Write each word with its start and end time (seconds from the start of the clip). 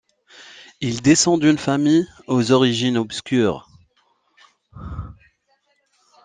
Il 0.79 1.03
descend 1.03 1.39
d’une 1.41 1.59
famille 1.59 2.07
aux 2.25 2.51
origines 2.51 2.97
obscures. 2.97 3.69